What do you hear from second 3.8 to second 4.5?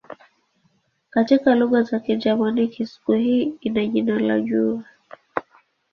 jina la